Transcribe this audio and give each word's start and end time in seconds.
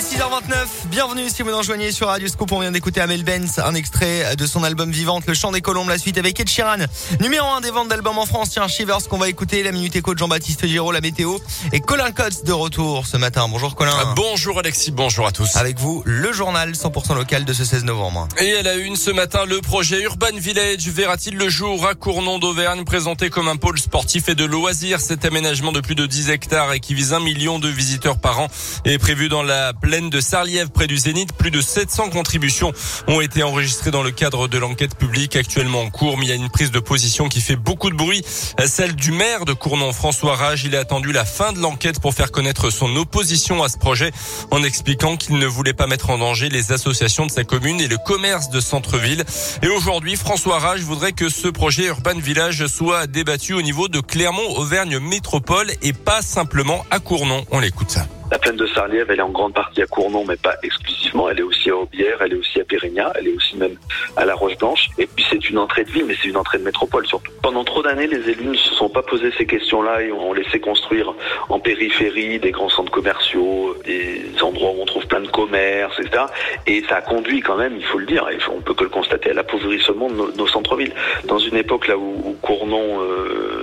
est 0.00 0.16
6h29. 0.16 0.88
Bienvenue 0.88 1.28
si 1.28 1.42
vous 1.42 1.50
nous 1.50 1.58
rejoignez 1.58 1.92
sur 1.92 2.06
Radio 2.06 2.26
Scoop. 2.26 2.50
On 2.52 2.60
vient 2.60 2.70
d'écouter 2.70 3.02
Amel 3.02 3.22
Benz, 3.22 3.58
un 3.58 3.74
extrait 3.74 4.34
de 4.34 4.46
son 4.46 4.64
album 4.64 4.90
Vivante, 4.90 5.24
Le 5.26 5.34
Chant 5.34 5.52
des 5.52 5.60
Colombes, 5.60 5.90
la 5.90 5.98
suite 5.98 6.16
avec 6.16 6.40
Ed 6.40 6.48
Sheeran. 6.48 6.86
Numéro 7.20 7.46
1 7.46 7.60
des 7.60 7.70
ventes 7.70 7.88
d'albums 7.88 8.16
en 8.16 8.24
France. 8.24 8.50
Tiens, 8.50 8.66
Shivers 8.66 9.08
qu'on 9.08 9.18
va 9.18 9.28
écouter, 9.28 9.62
la 9.62 9.72
Minute 9.72 9.96
Éco 9.96 10.14
de 10.14 10.18
Jean-Baptiste 10.18 10.66
Giraud, 10.66 10.92
la 10.92 11.02
météo 11.02 11.36
et 11.72 11.80
Colin 11.80 12.12
Cotes 12.12 12.46
de 12.46 12.52
retour 12.52 13.06
ce 13.06 13.18
matin. 13.18 13.46
Bonjour 13.50 13.74
Colin. 13.74 13.92
Ah, 13.94 14.14
bonjour 14.16 14.58
Alexis, 14.58 14.90
bonjour 14.90 15.26
à 15.26 15.32
tous. 15.32 15.56
Avec 15.56 15.78
vous, 15.78 16.02
le 16.06 16.32
journal 16.32 16.72
100% 16.72 17.14
local 17.14 17.44
de 17.44 17.52
ce 17.52 17.66
16 17.66 17.84
novembre. 17.84 18.26
Et 18.38 18.54
à 18.56 18.62
la 18.62 18.76
une 18.76 18.96
ce 18.96 19.10
matin, 19.10 19.44
le 19.44 19.60
projet 19.60 20.00
Urban 20.02 20.36
Village 20.36 20.88
verra-t-il 20.88 21.36
le 21.36 21.50
jour? 21.50 21.86
À 21.86 21.94
Cournon 21.94 22.38
d'Auvergne, 22.38 22.84
présenté 22.84 23.28
comme 23.28 23.48
un 23.48 23.56
pôle 23.56 23.78
sportif 23.78 24.30
et 24.30 24.34
de 24.34 24.46
loisirs. 24.46 25.00
Cet 25.00 25.26
aménagement 25.26 25.72
de 25.72 25.80
plus 25.80 25.94
de 25.94 26.06
10 26.06 26.30
hectares 26.30 26.72
et 26.72 26.80
qui 26.80 26.94
vise 26.94 27.12
un 27.12 27.20
million 27.20 27.58
de 27.58 27.68
visiteurs 27.68 28.18
par 28.18 28.40
an 28.40 28.48
est 28.86 28.98
prévu 28.98 29.28
dans 29.28 29.42
la 29.42 29.74
plaine 29.90 30.08
de 30.08 30.20
Sarliève 30.20 30.68
près 30.68 30.86
du 30.86 30.96
Zénith. 30.96 31.32
Plus 31.32 31.50
de 31.50 31.60
700 31.60 32.10
contributions 32.10 32.72
ont 33.08 33.20
été 33.20 33.42
enregistrées 33.42 33.90
dans 33.90 34.04
le 34.04 34.12
cadre 34.12 34.46
de 34.46 34.56
l'enquête 34.56 34.94
publique 34.94 35.34
actuellement 35.34 35.80
en 35.80 35.90
cours. 35.90 36.16
Mais 36.16 36.26
il 36.26 36.28
y 36.28 36.32
a 36.32 36.36
une 36.36 36.48
prise 36.48 36.70
de 36.70 36.78
position 36.78 37.28
qui 37.28 37.40
fait 37.40 37.56
beaucoup 37.56 37.90
de 37.90 37.96
bruit. 37.96 38.22
Celle 38.66 38.94
du 38.94 39.10
maire 39.10 39.46
de 39.46 39.52
Cournon, 39.52 39.92
François 39.92 40.36
Rage. 40.36 40.62
Il 40.62 40.76
a 40.76 40.78
attendu 40.78 41.10
la 41.10 41.24
fin 41.24 41.52
de 41.52 41.58
l'enquête 41.58 41.98
pour 41.98 42.14
faire 42.14 42.30
connaître 42.30 42.70
son 42.70 42.94
opposition 42.94 43.64
à 43.64 43.68
ce 43.68 43.78
projet 43.78 44.12
en 44.52 44.62
expliquant 44.62 45.16
qu'il 45.16 45.38
ne 45.38 45.46
voulait 45.46 45.72
pas 45.72 45.88
mettre 45.88 46.10
en 46.10 46.18
danger 46.18 46.50
les 46.50 46.70
associations 46.70 47.26
de 47.26 47.32
sa 47.32 47.42
commune 47.42 47.80
et 47.80 47.88
le 47.88 47.98
commerce 47.98 48.48
de 48.50 48.60
centre-ville. 48.60 49.24
Et 49.64 49.68
aujourd'hui, 49.68 50.14
François 50.14 50.60
Rage 50.60 50.82
voudrait 50.82 51.14
que 51.14 51.28
ce 51.28 51.48
projet 51.48 51.86
Urban 51.86 52.16
Village 52.16 52.64
soit 52.68 53.08
débattu 53.08 53.54
au 53.54 53.62
niveau 53.62 53.88
de 53.88 53.98
Clermont-Auvergne 53.98 55.00
Métropole 55.00 55.72
et 55.82 55.92
pas 55.92 56.22
simplement 56.22 56.86
à 56.92 57.00
Cournon. 57.00 57.44
On 57.50 57.58
l'écoute 57.58 57.90
ça. 57.90 58.06
La 58.30 58.38
plaine 58.38 58.56
de 58.56 58.66
Sarliève, 58.68 59.06
elle 59.10 59.18
est 59.18 59.22
en 59.22 59.30
grande 59.30 59.54
partie 59.54 59.82
à 59.82 59.86
Cournon, 59.86 60.24
mais 60.26 60.36
pas 60.36 60.54
exclusivement. 60.62 61.28
Elle 61.28 61.40
est 61.40 61.42
aussi 61.42 61.68
à 61.68 61.76
Aubière, 61.76 62.18
elle 62.20 62.32
est 62.32 62.36
aussi 62.36 62.60
à 62.60 62.64
Pérignat, 62.64 63.12
elle 63.16 63.26
est 63.26 63.32
aussi 63.32 63.56
même 63.56 63.76
à 64.16 64.24
La 64.24 64.36
Roche-Blanche. 64.36 64.88
Et 64.98 65.06
puis 65.06 65.24
c'est 65.28 65.50
une 65.50 65.58
entrée 65.58 65.82
de 65.82 65.90
ville, 65.90 66.04
mais 66.06 66.14
c'est 66.20 66.28
une 66.28 66.36
entrée 66.36 66.58
de 66.58 66.62
métropole 66.62 67.06
surtout. 67.06 67.32
Pendant 67.42 67.64
trop 67.64 67.82
d'années, 67.82 68.06
les 68.06 68.30
élus 68.30 68.46
ne 68.46 68.54
se 68.54 68.74
sont 68.74 68.88
pas 68.88 69.02
posé 69.02 69.32
ces 69.36 69.46
questions-là 69.46 70.02
et 70.02 70.12
ont 70.12 70.32
laissé 70.32 70.60
construire 70.60 71.12
en 71.48 71.58
périphérie 71.58 72.38
des 72.38 72.52
grands 72.52 72.68
centres 72.68 72.92
commerciaux, 72.92 73.74
des 73.84 74.22
endroits 74.42 74.70
où 74.70 74.82
on 74.82 74.86
trouve 74.86 75.06
plein 75.08 75.20
de 75.20 75.28
commerces, 75.28 75.98
etc. 75.98 76.24
Et 76.68 76.84
ça 76.88 76.96
a 76.96 77.02
conduit 77.02 77.40
quand 77.40 77.56
même, 77.56 77.74
il 77.76 77.84
faut 77.84 77.98
le 77.98 78.06
dire, 78.06 78.28
on 78.52 78.60
peut 78.60 78.74
que 78.74 78.84
le 78.84 78.90
constater, 78.90 79.30
à 79.30 79.34
l'appauvrissement 79.34 80.08
de 80.08 80.14
nos, 80.14 80.32
nos 80.32 80.46
centres-villes. 80.46 80.94
Dans 81.24 81.38
une 81.38 81.56
époque 81.56 81.88
là 81.88 81.96
où, 81.96 82.22
où 82.24 82.36
Cournon 82.40 83.02
euh, 83.02 83.59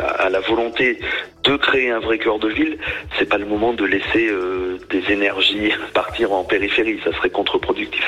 a 0.00 0.28
la 0.30 0.40
volonté 0.40 0.98
de 1.44 1.56
créer 1.56 1.90
un 1.90 2.00
vrai 2.00 2.18
cœur 2.18 2.38
de 2.38 2.48
ville, 2.48 2.78
c'est 3.18 3.28
pas 3.28 3.38
le 3.38 3.46
moment 3.46 3.72
de 3.72 3.84
laisser 3.84 4.28
euh, 4.28 4.69
des 4.90 5.12
énergies 5.12 5.72
partir 5.94 6.32
en 6.32 6.44
périphérie, 6.44 6.98
ça 7.04 7.12
serait 7.16 7.30
contre-productif. 7.30 8.00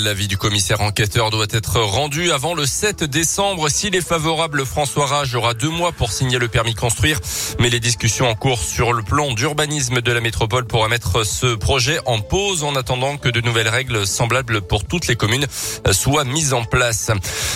L'avis 0.00 0.28
du 0.28 0.36
commissaire 0.36 0.80
enquêteur 0.80 1.30
doit 1.30 1.46
être 1.50 1.80
rendu 1.80 2.30
avant 2.32 2.54
le 2.54 2.66
7 2.66 3.04
décembre. 3.04 3.68
S'il 3.68 3.94
est 3.96 4.06
favorable, 4.06 4.64
François 4.64 5.06
Rage 5.06 5.34
aura 5.34 5.54
deux 5.54 5.68
mois 5.68 5.92
pour 5.92 6.12
signer 6.12 6.38
le 6.38 6.48
permis 6.48 6.74
construire, 6.74 7.18
mais 7.58 7.68
les 7.68 7.80
discussions 7.80 8.28
en 8.28 8.34
cours 8.34 8.62
sur 8.62 8.92
le 8.92 9.02
plan 9.02 9.32
d'urbanisme 9.32 10.00
de 10.00 10.12
la 10.12 10.20
métropole 10.20 10.64
pourraient 10.66 10.88
mettre 10.88 11.24
ce 11.24 11.54
projet 11.54 11.98
en 12.06 12.20
pause 12.20 12.64
en 12.64 12.74
attendant 12.76 13.16
que 13.16 13.28
de 13.28 13.40
nouvelles 13.40 13.68
règles 13.68 14.06
semblables 14.06 14.62
pour 14.62 14.84
toutes 14.84 15.06
les 15.06 15.16
communes 15.16 15.46
soient 15.92 16.24
mises 16.24 16.52
en 16.52 16.64
place. 16.64 17.10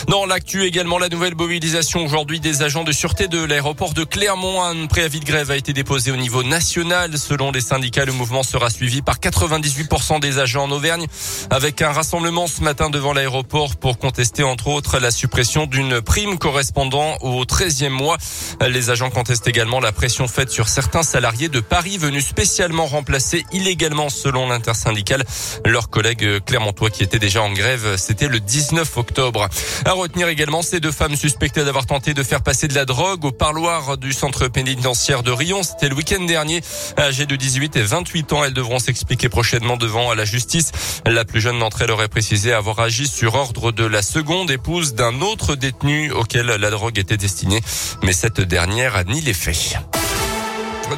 Dans 0.09 0.27
l'actu 0.27 0.65
également, 0.65 0.99
la 0.99 1.09
nouvelle 1.09 1.35
mobilisation 1.35 2.05
aujourd'hui 2.05 2.41
des 2.41 2.63
agents 2.63 2.85
de 2.85 2.93
sûreté 2.93 3.29
de 3.29 3.43
l'aéroport 3.43 3.95
de 3.95 4.05
Clermont, 4.05 4.63
un 4.63 4.87
préavis 4.87 5.21
de 5.21 5.25
grève 5.25 5.51
a 5.51 5.57
été 5.57 5.73
déposé 5.73 6.11
au 6.11 6.17
niveau 6.17 6.43
national. 6.43 7.17
Selon 7.17 7.53
les 7.53 7.61
syndicats, 7.61 8.05
le 8.05 8.13
mouvement 8.13 8.43
sera 8.43 8.71
suivi 8.75 9.03
par 9.03 9.19
98% 9.19 10.21
des 10.21 10.39
agents 10.39 10.65
en 10.65 10.71
Auvergne 10.73 11.07
avec 11.51 11.81
un 11.81 11.93
rassemblement 11.93 12.49
ce 12.49 12.61
matin 12.63 12.91
devant 12.91 13.13
l'aéroport 13.13 13.77
pour 13.77 13.99
contester 13.99 14.43
entre 14.43 14.69
autres 14.69 14.99
la 14.99 15.13
suppression 15.13 15.67
d'une 15.67 16.01
prime 16.01 16.39
correspondant 16.39 17.17
au 17.21 17.45
13e 17.45 17.91
mois. 17.91 18.17
Les 18.61 18.91
agents 18.91 19.11
contestent 19.11 19.47
également 19.47 19.79
la 19.79 19.93
pression 19.93 20.27
faite 20.27 20.51
sur 20.51 20.69
certains 20.69 21.05
salariés 21.05 21.49
de 21.49 21.61
Paris 21.61 21.99
venus 21.99 22.27
spécialement 22.27 22.87
remplacer 22.87 23.45
illégalement 23.53 24.09
selon 24.09 24.49
l'intersyndicale 24.49 25.25
leur 25.65 25.89
collègue 25.89 26.41
clermontois 26.45 26.91
qui 26.91 27.05
était 27.05 27.21
déjà 27.21 27.43
en 27.43 27.53
grève. 27.53 27.97
C'était 27.97 28.29
le 28.29 28.41
19 28.41 28.97
octobre. 28.97 29.49
À 29.85 29.93
retenir 29.93 30.27
également 30.27 30.63
ces 30.63 30.81
deux 30.81 30.93
femmes 30.93 31.17
suspectées 31.17 31.65
d'avoir 31.65 31.87
tenté 31.87 32.13
de 32.13 32.23
faire 32.25 32.43
passer 32.43 32.67
de 32.67 32.75
la 32.75 32.87
drogue 32.87 33.25
au 33.25 33.31
parloir 33.31 33.97
du 33.99 34.13
centre 34.13 34.49
pénitentiaire 34.49 35.23
de 35.23 35.31
Rion. 35.31 35.63
C'était 35.63 35.89
le 35.89 35.95
week-end 35.95 36.25
dernier. 36.25 36.61
Âgées 36.99 37.27
de 37.27 37.37
18 37.37 37.77
et 37.77 37.83
28 37.83 38.33
ans, 38.33 38.45
elles 38.45 38.55
devront 38.65 38.79
s'expliquer 38.79 39.29
prochainement 39.29 39.77
devant 39.77 40.15
la 40.15 40.25
justice. 40.25 40.73
La 41.05 41.27
plus 41.27 41.43
jeune 41.43 41.59
d'entre 41.59 41.83
elles 41.83 41.91
aurait 41.91 42.09
précisé 42.09 42.55
avoir 42.55 42.81
agi 42.81 43.07
sur 43.07 43.35
ordre 43.35 43.73
de 43.73 43.85
la 43.85 44.01
seconde 44.01 44.51
épouse 44.51 44.95
d'un 44.95 45.21
autre 45.21 45.55
détenu 45.55 46.11
auquel 46.13 46.47
la 46.47 46.71
drogue 46.71 46.99
était 46.99 47.19
destinée. 47.19 47.61
Mais 48.03 48.15
cette 48.15 48.41
dernière 48.41 49.05
nie 49.05 49.21
les 49.21 49.35
faits. 49.35 49.77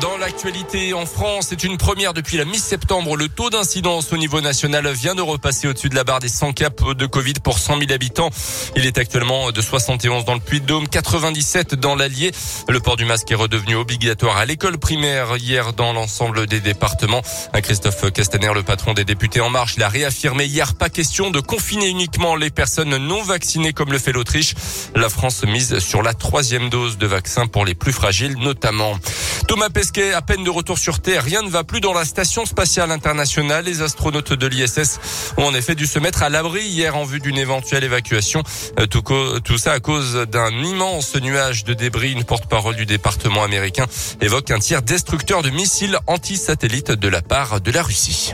Dans 0.00 0.18
l'actualité 0.18 0.92
en 0.94 1.06
France, 1.06 1.46
c'est 1.50 1.62
une 1.62 1.78
première 1.78 2.12
depuis 2.12 2.36
la 2.36 2.44
mi-septembre. 2.44 3.16
Le 3.16 3.28
taux 3.28 3.50
d'incidence 3.50 4.12
au 4.12 4.16
niveau 4.16 4.40
national 4.40 4.86
vient 4.92 5.14
de 5.14 5.22
repasser 5.22 5.68
au-dessus 5.68 5.88
de 5.88 5.94
la 5.94 6.02
barre 6.02 6.18
des 6.18 6.28
100 6.28 6.52
cas 6.52 6.70
de 6.70 7.06
Covid 7.06 7.34
pour 7.34 7.58
100 7.58 7.78
000 7.78 7.92
habitants. 7.92 8.30
Il 8.74 8.84
est 8.84 8.98
actuellement 8.98 9.52
de 9.52 9.60
71 9.60 10.24
dans 10.24 10.34
le 10.34 10.40
Puy-de-Dôme, 10.40 10.88
97 10.88 11.76
dans 11.76 11.94
l'Allier. 11.94 12.32
Le 12.68 12.80
port 12.80 12.96
du 12.96 13.04
masque 13.04 13.30
est 13.30 13.36
redevenu 13.36 13.76
obligatoire 13.76 14.36
à 14.36 14.44
l'école 14.44 14.76
primaire 14.76 15.36
hier 15.36 15.72
dans 15.72 15.92
l'ensemble 15.92 16.46
des 16.46 16.60
départements. 16.60 17.22
Christophe 17.62 18.10
Castaner, 18.12 18.52
le 18.54 18.64
patron 18.64 18.92
des 18.92 19.04
députés 19.04 19.40
En 19.40 19.50
Marche, 19.50 19.76
l'a 19.76 19.88
réaffirmé 19.88 20.44
hier. 20.44 20.74
Pas 20.74 20.90
question 20.90 21.30
de 21.30 21.40
confiner 21.40 21.88
uniquement 21.88 22.34
les 22.34 22.50
personnes 22.50 22.96
non 22.96 23.22
vaccinées 23.22 23.72
comme 23.72 23.92
le 23.92 23.98
fait 23.98 24.12
l'Autriche. 24.12 24.54
La 24.94 25.08
France 25.08 25.44
mise 25.44 25.78
sur 25.78 26.02
la 26.02 26.12
troisième 26.12 26.70
dose 26.70 26.98
de 26.98 27.06
vaccin 27.06 27.46
pour 27.46 27.64
les 27.64 27.74
plus 27.74 27.92
fragiles 27.92 28.36
notamment. 28.36 28.98
Thomas 29.46 29.68
Pesquet, 29.76 30.14
à 30.14 30.22
peine 30.22 30.42
de 30.42 30.48
retour 30.48 30.78
sur 30.78 31.00
Terre, 31.00 31.22
rien 31.22 31.42
ne 31.42 31.50
va 31.50 31.62
plus 31.62 31.82
dans 31.82 31.92
la 31.92 32.06
station 32.06 32.46
spatiale 32.46 32.90
internationale. 32.90 33.66
Les 33.66 33.82
astronautes 33.82 34.32
de 34.32 34.46
l'ISS 34.46 34.98
ont 35.36 35.44
en 35.44 35.54
effet 35.54 35.74
dû 35.74 35.86
se 35.86 35.98
mettre 35.98 36.22
à 36.22 36.30
l'abri 36.30 36.62
hier 36.62 36.96
en 36.96 37.04
vue 37.04 37.20
d'une 37.20 37.36
éventuelle 37.36 37.84
évacuation. 37.84 38.42
Euh, 38.80 38.86
tout, 38.86 39.58
ça 39.58 39.72
à 39.72 39.80
cause 39.80 40.14
d'un 40.32 40.50
immense 40.50 41.14
nuage 41.16 41.64
de 41.64 41.74
débris. 41.74 42.12
Une 42.12 42.24
porte-parole 42.24 42.74
du 42.74 42.86
département 42.86 43.42
américain 43.42 43.84
évoque 44.22 44.50
un 44.50 44.60
tir 44.60 44.80
destructeur 44.80 45.42
de 45.42 45.50
missiles 45.50 45.98
anti-satellites 46.06 46.92
de 46.92 47.08
la 47.08 47.20
part 47.20 47.60
de 47.60 47.70
la 47.70 47.82
Russie. 47.82 48.32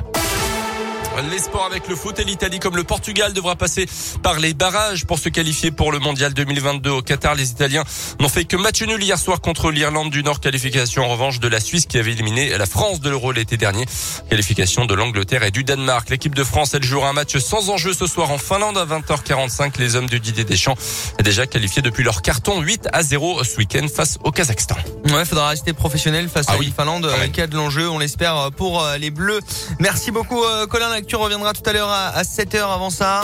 Les 1.31 1.39
sports 1.39 1.65
avec 1.67 1.89
le 1.89 1.95
foot 1.95 2.19
et 2.19 2.25
l'Italie 2.25 2.59
comme 2.59 2.77
le 2.77 2.85
Portugal 2.85 3.33
devra 3.33 3.55
passer 3.55 3.87
par 4.23 4.41
les 4.41 4.55
barrages 4.55 5.05
pour 5.07 5.19
se 5.19 5.29
qualifier 5.29 5.71
pour 5.71 5.93
le 5.93 5.99
mondial 5.99 6.35
2022 6.35 6.91
au 6.91 7.03
Qatar. 7.03 7.35
Les 7.35 7.51
Italiens 7.51 7.85
n'ont 8.19 8.29
fait 8.29 8.45
que 8.45 8.57
match 8.57 8.83
nul 8.83 9.03
hier 9.03 9.19
soir 9.19 9.41
contre 9.41 9.71
l'Irlande 9.71 10.11
du 10.11 10.23
Nord. 10.23 10.41
Qualification 10.41 11.05
en 11.05 11.09
revanche 11.09 11.39
de 11.39 11.49
la 11.49 11.61
Suisse 11.61 11.87
qui 11.87 11.99
avait 11.99 12.13
éliminé 12.13 12.57
la 12.59 12.67
France 12.67 13.01
de 13.01 13.09
l'Euro 13.09 13.31
l'été 13.33 13.57
dernier. 13.57 13.85
Qualification 14.31 14.85
de 14.85 14.95
l'Angleterre 14.95 15.43
et 15.45 15.51
du 15.51 15.65
Danemark. 15.65 16.09
L'équipe 16.11 16.35
de 16.35 16.45
France, 16.45 16.75
elle 16.75 16.83
jouera 16.83 17.11
un 17.11 17.13
match 17.13 17.37
sans 17.39 17.71
enjeu 17.71 17.93
ce 17.95 18.07
soir 18.07 18.31
en 18.31 18.39
Finlande 18.39 18.77
à 18.79 18.85
20h45. 18.87 19.79
Les 19.79 19.97
hommes 19.97 20.09
du 20.09 20.19
Didier 20.19 20.45
Deschamps 20.45 20.77
déjà 21.23 21.47
qualifiés 21.47 21.83
depuis 21.83 22.05
leur 22.05 22.23
carton 22.23 22.61
8 22.61 22.89
à 22.93 23.03
0 23.03 23.45
ce 23.45 23.57
week-end 23.59 23.87
face 23.95 24.19
au 24.25 24.33
Kazakhstan. 24.33 24.77
Ouais, 25.11 25.25
faudra 25.25 25.49
rester 25.49 25.73
professionnel 25.73 26.29
face 26.29 26.47
Ah 26.49 26.55
à 26.55 26.59
oui, 26.59 26.67
la 26.77 26.85
Finlande. 26.85 27.09
quand 27.11 27.19
même. 27.19 27.33
Qui 27.33 27.41
a 27.43 27.47
de 27.47 27.57
l'enjeu, 27.57 27.89
on 27.89 27.99
l'espère 27.99 28.51
pour 28.57 28.83
euh, 28.83 28.97
les 28.99 29.11
Bleus. 29.11 29.41
Merci 29.79 30.11
beaucoup, 30.11 30.43
euh, 30.43 30.67
Colin. 30.67 30.91
L'actu 31.03 31.17
reviendra 31.17 31.53
tout 31.53 31.69
à 31.69 31.73
l'heure 31.73 31.91
à 31.91 32.23
7h 32.23 32.73
avant 32.73 32.89
ça. 32.89 33.23